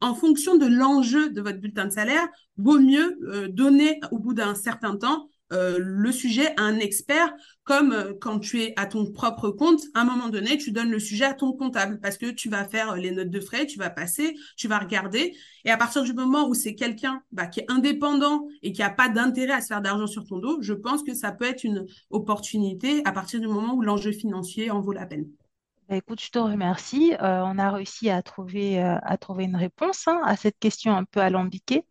[0.00, 2.26] en fonction de l'enjeu de votre bulletin de salaire,
[2.58, 7.32] vaut mieux euh, donner au bout d'un certain temps euh, le sujet à un expert,
[7.62, 10.90] comme euh, quand tu es à ton propre compte, à un moment donné, tu donnes
[10.90, 13.78] le sujet à ton comptable parce que tu vas faire les notes de frais, tu
[13.78, 15.36] vas passer, tu vas regarder.
[15.64, 18.90] Et à partir du moment où c'est quelqu'un bah, qui est indépendant et qui n'a
[18.90, 21.64] pas d'intérêt à se faire d'argent sur ton dos, je pense que ça peut être
[21.64, 25.26] une opportunité à partir du moment où l'enjeu financier en vaut la peine.
[25.88, 27.14] Bah, écoute, je te remercie.
[27.20, 28.98] Euh, on a réussi à trouver, euh,
[29.38, 31.86] une réponse hein, à cette question un peu alambiquée.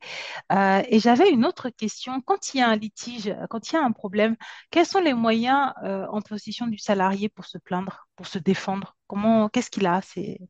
[0.51, 2.21] Euh, et j'avais une autre question.
[2.21, 4.35] Quand il y a un litige, quand il y a un problème,
[4.71, 8.97] quels sont les moyens en possession du salarié pour se plaindre, pour se défendre?
[9.07, 10.01] Comment, qu'est-ce qu'il a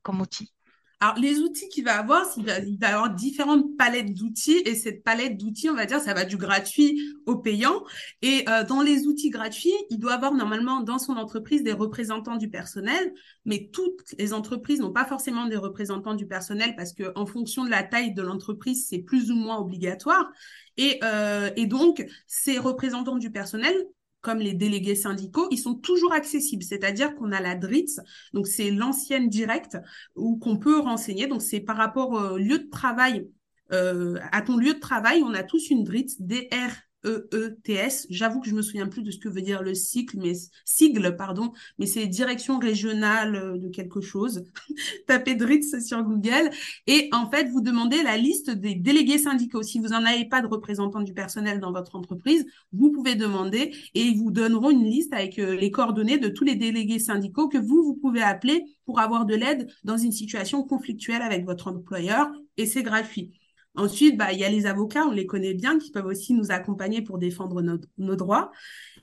[0.03, 0.53] comme outil?
[1.01, 4.75] Alors, les outils qu'il va avoir, il va, il va avoir différentes palettes d'outils et
[4.75, 7.84] cette palette d'outils, on va dire, ça va du gratuit au payant.
[8.21, 12.38] Et euh, dans les outils gratuits, il doit avoir normalement dans son entreprise des représentants
[12.38, 17.12] du personnel, mais toutes les entreprises n'ont pas forcément des représentants du personnel parce que
[17.15, 20.31] en fonction de la taille de l'entreprise, c'est plus ou moins obligatoire.
[20.77, 23.75] Et, euh, et donc, ces représentants du personnel
[24.25, 26.63] comme les délégués syndicaux, ils sont toujours accessibles.
[26.63, 28.01] C'est-à-dire qu'on a la DRITS,
[28.33, 29.77] donc c'est l'ancienne directe,
[30.15, 31.27] où qu'on peut renseigner.
[31.27, 33.29] Donc c'est par rapport au lieu de travail,
[33.71, 36.71] euh, à ton lieu de travail, on a tous une DRITS, DR
[37.05, 38.07] EETS.
[38.09, 40.33] J'avoue que je me souviens plus de ce que veut dire le cycle, mais
[40.65, 44.43] sigle, pardon, mais c'est direction régionale euh, de quelque chose.
[45.07, 46.49] Tapez DRITS sur Google
[46.87, 49.63] et en fait, vous demandez la liste des délégués syndicaux.
[49.63, 53.73] Si vous n'en avez pas de représentants du personnel dans votre entreprise, vous pouvez demander
[53.93, 57.47] et ils vous donneront une liste avec euh, les coordonnées de tous les délégués syndicaux
[57.47, 61.67] que vous, vous pouvez appeler pour avoir de l'aide dans une situation conflictuelle avec votre
[61.67, 63.33] employeur et c'est gratuit.
[63.75, 66.51] Ensuite, bah, il y a les avocats, on les connaît bien, qui peuvent aussi nous
[66.51, 68.51] accompagner pour défendre nos, droits.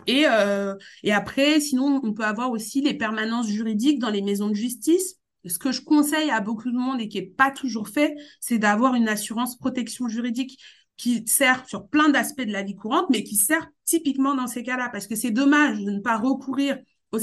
[0.07, 4.49] Et, euh, et après, sinon, on peut avoir aussi les permanences juridiques dans les maisons
[4.49, 5.17] de justice.
[5.45, 8.59] Ce que je conseille à beaucoup de monde et qui est pas toujours fait, c'est
[8.59, 10.59] d'avoir une assurance protection juridique
[10.97, 14.63] qui sert sur plein d'aspects de la vie courante, mais qui sert typiquement dans ces
[14.63, 16.79] cas-là, parce que c'est dommage de ne pas recourir
[17.11, 17.19] au,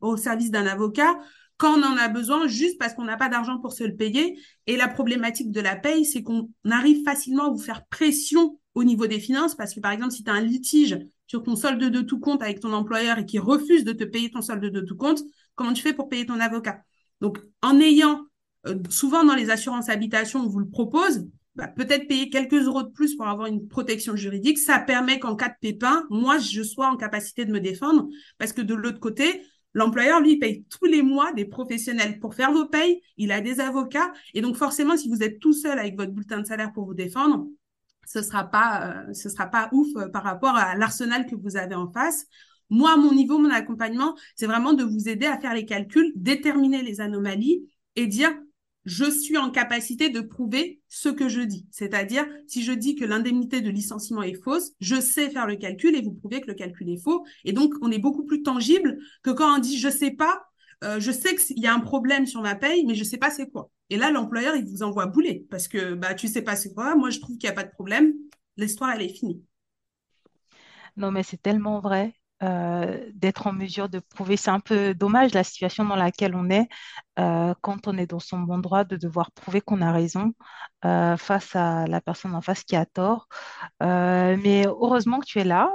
[0.00, 1.14] au service d'un avocat
[1.58, 4.38] quand on en a besoin, juste parce qu'on n'a pas d'argent pour se le payer.
[4.68, 8.84] Et la problématique de la paye, c'est qu'on arrive facilement à vous faire pression au
[8.84, 11.82] niveau des finances, parce que par exemple, si tu as un litige sur ton solde
[11.82, 14.80] de tout compte avec ton employeur et qui refuse de te payer ton solde de
[14.82, 15.22] tout compte,
[15.54, 16.82] comment tu fais pour payer ton avocat?
[17.22, 18.26] Donc, en ayant,
[18.66, 22.82] euh, souvent dans les assurances habitation, on vous le propose, bah, peut-être payer quelques euros
[22.82, 26.62] de plus pour avoir une protection juridique, ça permet qu'en cas de pépin, moi, je
[26.62, 29.42] sois en capacité de me défendre, parce que de l'autre côté,
[29.74, 33.02] L'employeur, lui, paye tous les mois des professionnels pour faire vos payes.
[33.16, 34.12] Il a des avocats.
[34.34, 36.94] Et donc, forcément, si vous êtes tout seul avec votre bulletin de salaire pour vous
[36.94, 37.46] défendre,
[38.06, 41.56] ce sera pas, euh, ce sera pas ouf euh, par rapport à l'arsenal que vous
[41.56, 42.26] avez en face.
[42.70, 46.82] Moi, mon niveau, mon accompagnement, c'est vraiment de vous aider à faire les calculs, déterminer
[46.82, 48.30] les anomalies et dire
[48.88, 51.66] je suis en capacité de prouver ce que je dis.
[51.70, 55.94] C'est-à-dire, si je dis que l'indemnité de licenciement est fausse, je sais faire le calcul
[55.94, 57.22] et vous prouvez que le calcul est faux.
[57.44, 60.42] Et donc, on est beaucoup plus tangible que quand on dit je sais pas,
[60.84, 63.30] euh, je sais qu'il y a un problème sur ma paye, mais je sais pas
[63.30, 63.70] c'est quoi.
[63.90, 66.96] Et là, l'employeur, il vous envoie bouler parce que bah tu sais pas c'est quoi.
[66.96, 68.14] Moi, je trouve qu'il n'y a pas de problème.
[68.56, 69.42] L'histoire, elle est finie.
[70.96, 72.17] Non, mais c'est tellement vrai.
[72.44, 74.36] Euh, d'être en mesure de prouver.
[74.36, 76.68] C'est un peu dommage la situation dans laquelle on est
[77.18, 80.34] euh, quand on est dans son bon droit de devoir prouver qu'on a raison
[80.84, 83.26] euh, face à la personne en face qui a tort.
[83.80, 85.72] mais heureusement que tu es là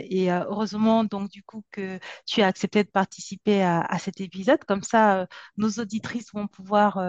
[0.00, 4.64] et heureusement donc du coup que tu as accepté de participer à, à cet épisode.
[4.64, 7.00] Comme ça, nos auditrices vont pouvoir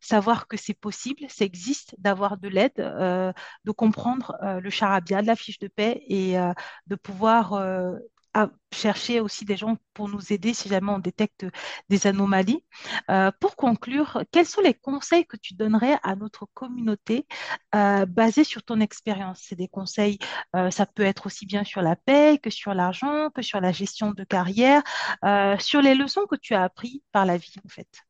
[0.00, 5.36] savoir que c'est possible, ça existe d'avoir de l'aide, de comprendre le charabia de la
[5.36, 6.36] fiche de paix et
[6.86, 7.54] de pouvoir
[8.34, 11.46] à chercher aussi des gens pour nous aider si jamais on détecte
[11.88, 12.64] des anomalies.
[13.10, 17.26] Euh, pour conclure, quels sont les conseils que tu donnerais à notre communauté
[17.74, 19.40] euh, basés sur ton expérience?
[19.42, 20.18] C'est des conseils,
[20.56, 23.72] euh, ça peut être aussi bien sur la paix que sur l'argent, que sur la
[23.72, 24.82] gestion de carrière,
[25.58, 28.04] sur les leçons que tu as apprises par la vie en fait.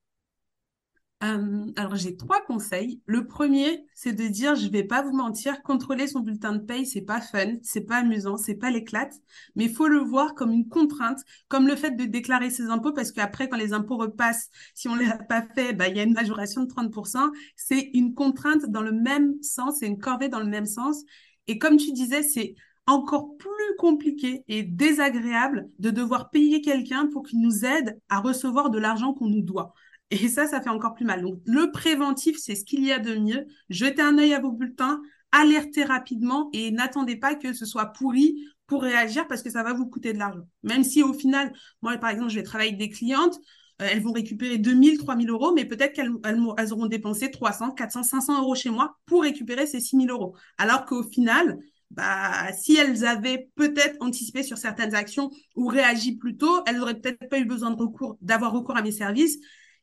[1.23, 3.01] Euh, alors j'ai trois conseils.
[3.07, 6.87] Le premier, c'est de dire, je vais pas vous mentir, contrôler son bulletin de paye,
[6.87, 9.15] c'est pas fun, c'est pas amusant, c'est pas l'éclate,
[9.55, 13.11] mais faut le voir comme une contrainte, comme le fait de déclarer ses impôts, parce
[13.11, 16.03] qu'après, quand les impôts repassent, si on les a pas fait, bah, il y a
[16.03, 17.31] une majoration de 30%.
[17.57, 21.05] C'est une contrainte dans le même sens, c'est une corvée dans le même sens.
[21.47, 22.55] Et comme tu disais, c'est
[22.87, 28.69] encore plus compliqué et désagréable de devoir payer quelqu'un pour qu'il nous aide à recevoir
[28.69, 29.75] de l'argent qu'on nous doit.
[30.11, 31.23] Et ça, ça fait encore plus mal.
[31.23, 33.47] Donc, le préventif, c'est ce qu'il y a de mieux.
[33.71, 35.01] Jetez un œil à vos bulletins,
[35.33, 39.73] alertez rapidement et n'attendez pas que ce soit pourri pour réagir parce que ça va
[39.73, 40.45] vous coûter de l'argent.
[40.63, 43.39] Même si au final, moi, par exemple, je vais travailler avec des clientes,
[43.83, 48.05] euh, elles vont récupérer 2000, 3000 euros, mais peut-être qu'elles elles, auront dépensé 300, 400,
[48.05, 50.37] 500 euros chez moi pour récupérer ces 6000 euros.
[50.59, 51.59] Alors qu'au final,
[51.91, 57.01] bah, si elles avaient peut-être anticipé sur certaines actions ou réagi plus tôt, elles n'auraient
[57.01, 57.77] peut-être pas eu besoin
[58.21, 59.39] d'avoir recours à mes services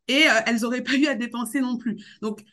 [0.07, 2.03] et euh, elles n'auraient pas eu à dépenser non plus.
[2.21, 2.43] Donc,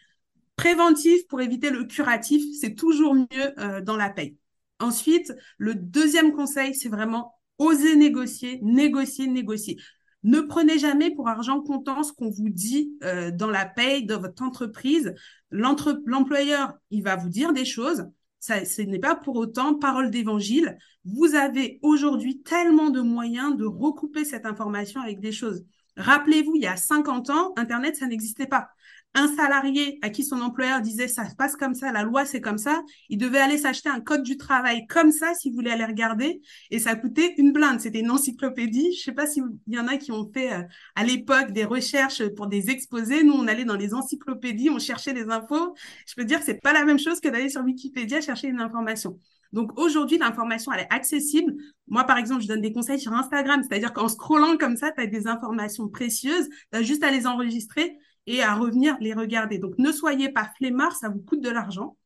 [0.56, 3.26] préventif pour éviter le curatif, c'est toujours mieux
[3.58, 4.37] euh, dans la paye.
[4.80, 9.78] Ensuite, le deuxième conseil, c'est vraiment oser négocier, négocier, négocier.
[10.24, 14.14] Ne prenez jamais pour argent comptant ce qu'on vous dit euh, dans la paye de
[14.14, 15.14] votre entreprise.
[15.50, 18.06] L'employeur, il va vous dire des choses.
[18.40, 20.78] Ce n'est pas pour autant parole d'évangile.
[21.04, 25.64] Vous avez aujourd'hui tellement de moyens de recouper cette information avec des choses.
[25.98, 28.70] Rappelez-vous, il y a 50 ans, Internet, ça n'existait pas
[29.14, 32.40] un salarié à qui son employeur disait ça se passe comme ça, la loi c'est
[32.40, 35.84] comme ça, il devait aller s'acheter un code du travail comme ça s'il voulait aller
[35.84, 37.80] regarder et ça coûtait une blinde.
[37.80, 38.92] C'était une encyclopédie.
[38.96, 40.62] Je sais pas s'il y en a qui ont fait euh,
[40.94, 43.24] à l'époque des recherches pour des exposés.
[43.24, 45.74] Nous, on allait dans les encyclopédies, on cherchait les infos.
[46.06, 48.61] Je peux dire que c'est pas la même chose que d'aller sur Wikipédia chercher une
[48.61, 49.18] information.
[49.52, 51.54] Donc aujourd'hui, l'information, elle est accessible.
[51.87, 55.00] Moi, par exemple, je donne des conseils sur Instagram, c'est-à-dire qu'en scrollant comme ça, tu
[55.00, 59.58] as des informations précieuses, tu as juste à les enregistrer et à revenir les regarder.
[59.58, 61.96] Donc, ne soyez pas flemmard, ça vous coûte de l'argent.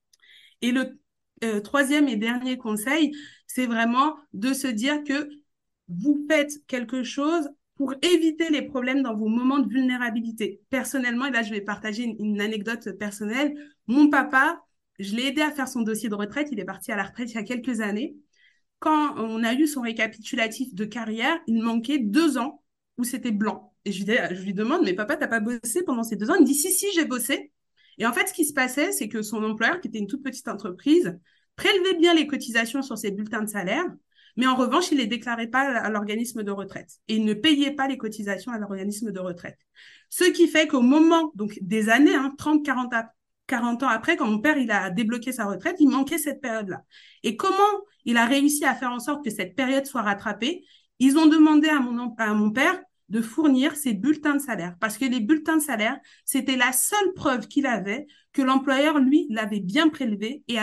[0.61, 0.99] Et le
[1.43, 3.13] euh, troisième et dernier conseil,
[3.49, 5.29] c'est vraiment de se dire que
[5.89, 10.61] vous faites quelque chose pour éviter les problèmes dans vos moments de vulnérabilité.
[10.71, 13.55] Personnellement, et là, je vais partager une, une anecdote personnelle.
[13.89, 14.63] Mon papa,
[15.03, 16.49] je l'ai aidé à faire son dossier de retraite.
[16.53, 18.17] Il est parti à la retraite il y a quelques années.
[18.79, 22.63] Quand on a eu son récapitulatif de carrière, il manquait deux ans
[22.99, 23.73] où c'était blanc.
[23.85, 24.05] Et je
[24.43, 26.35] lui, demande, mais papa, t'as pas bossé pendant ces deux ans?
[26.35, 27.53] Il me dit, si, si, j'ai bossé.
[27.99, 30.23] Et en fait, ce qui se passait, c'est que son employeur, qui était une toute
[30.23, 31.19] petite entreprise,
[31.57, 33.85] prélevait bien les cotisations sur ses bulletins de salaire,
[34.37, 37.01] mais en revanche, il les déclarait pas à l'organisme de retraite.
[37.09, 39.59] Et il ne payait pas les cotisations à l'organisme de retraite.
[40.09, 42.95] Ce qui fait qu'au moment, donc des années, hein, 30, 40,
[43.53, 46.85] 40 ans après, quand mon père a débloqué sa retraite, il manquait cette période-là.
[47.23, 47.53] Et comment
[48.07, 50.65] il a réussi à faire en sorte que cette période soit rattrapée?
[51.01, 54.75] Ils ont demandé à mon, père de fournir ses bulletins de salaire.
[54.81, 59.27] Parce que les bulletins de salaire, c'était la seule preuve qu'il avait que l'employeur, lui,
[59.29, 60.57] l'avait bien prélevé et,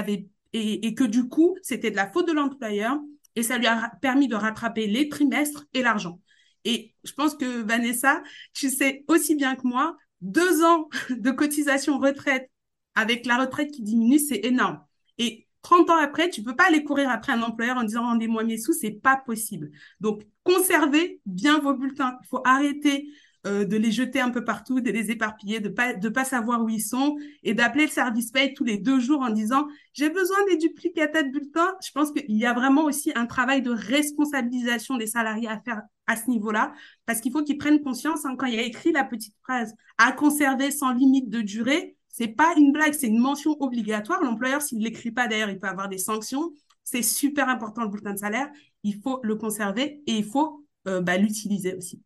[0.54, 3.00] et, que du coup, c'était de la faute de l'employeur
[3.36, 6.20] et ça lui a permis de rattraper les trimestres et l'argent.
[6.66, 8.24] Et je pense que Vanessa,
[8.56, 12.50] tu sais aussi bien que moi, deux ans de cotisation retraite
[12.96, 14.80] avec la retraite qui diminue, c'est énorme.
[15.18, 18.44] Et 30 ans après, tu peux pas aller courir après un employeur en disant rendez-moi
[18.44, 19.72] mes sous, c'est pas possible.
[20.00, 22.18] Donc, conservez bien vos bulletins.
[22.24, 23.10] Il faut arrêter
[23.48, 26.62] euh, de les jeter un peu partout, de les éparpiller, de pas de pas savoir
[26.62, 30.10] où ils sont et d'appeler le service paye tous les deux jours en disant j'ai
[30.10, 31.74] besoin des duplicata de bulletins.
[31.86, 35.82] Je pense qu'il y a vraiment aussi un travail de responsabilisation des salariés à faire
[36.06, 36.74] à ce niveau-là
[37.06, 39.74] parce qu'il faut qu'ils prennent conscience hein, quand il y a écrit la petite phrase
[39.98, 44.22] à conserver sans limite de durée c'est pas une blague, c'est une mention obligatoire.
[44.22, 46.52] L'employeur, s'il ne l'écrit pas d'ailleurs, il peut avoir des sanctions.
[46.84, 48.50] C'est super important le bulletin de salaire.
[48.84, 52.02] Il faut le conserver et il faut euh, bah, l'utiliser aussi.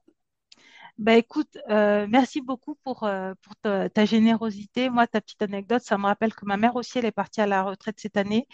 [1.00, 4.90] Bah écoute, euh, merci beaucoup pour, euh, pour ta, générosité.
[4.92, 7.48] Moi, ta petite anecdote, ça me rappelle que ma mère aussi, elle est partie à
[7.48, 8.48] la retraite cette année.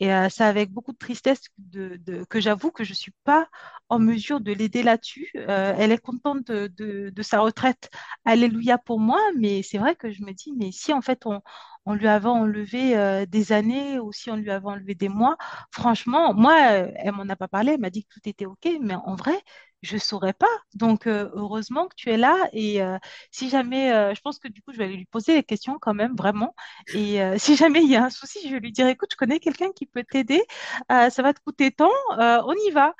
[0.00, 3.14] Et euh, c'est avec beaucoup de tristesse de, de- que j'avoue que je ne suis
[3.24, 3.48] pas
[3.88, 5.30] en mesure de l'aider là-dessus.
[5.34, 6.68] elle est contente de,
[7.10, 7.90] de sa retraite.
[8.26, 9.20] Alléluia pour moi.
[9.38, 11.42] Mais c'est vrai que je me dis, mais si en fait on,
[11.86, 15.36] on lui avait enlevé des années ou si on lui avait enlevé des mois,
[15.70, 17.72] franchement, moi, elle m'en a pas parlé.
[17.72, 18.68] Elle m'a dit que tout était OK.
[18.80, 19.34] Mais en vrai,
[19.82, 20.46] je saurais pas.
[20.74, 22.36] Donc, euh, heureusement que tu es là.
[22.52, 22.98] Et euh,
[23.30, 25.78] si jamais, euh, je pense que du coup, je vais aller lui poser les questions
[25.80, 26.54] quand même, vraiment.
[26.94, 29.40] Et si jamais il y a un souci, je vais lui dire, écoute, je connais
[29.40, 30.42] quelqu'un qui peut t'aider.
[30.88, 31.90] ça va te coûter tant.
[32.18, 32.94] on y va.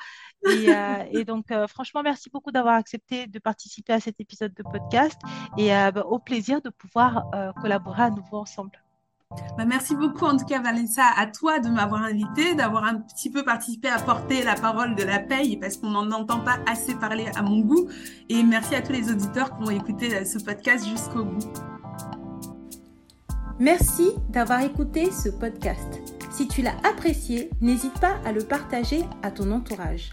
[0.50, 0.68] Et,
[1.12, 5.20] et donc, franchement, merci beaucoup d'avoir accepté de participer à cet épisode de podcast
[5.56, 7.26] et bah, au plaisir de pouvoir
[7.60, 8.82] collaborer à nouveau ensemble.
[9.56, 13.30] Bah, merci beaucoup en tout cas Vanessa à toi de m'avoir invité, d'avoir un petit
[13.30, 16.94] peu participé à porter la parole de la paye parce qu'on n'en entend pas assez
[16.94, 17.88] parler à mon goût.
[18.28, 21.52] Et merci à tous les auditeurs qui ont écouté euh, ce podcast jusqu'au bout.
[23.58, 26.00] Merci d'avoir écouté ce podcast.
[26.30, 30.12] Si tu l'as apprécié, n'hésite pas à le partager à ton entourage.